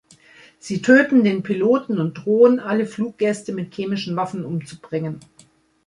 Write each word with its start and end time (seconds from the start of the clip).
Sie 0.57 0.81
töten 0.81 1.23
den 1.23 1.43
Piloten 1.43 1.99
und 1.99 2.15
drohen, 2.15 2.59
alle 2.59 2.87
Fluggäste 2.87 3.53
mit 3.53 3.75
chemischen 3.75 4.15
Waffen 4.15 4.45
umzubringen. 4.45 5.19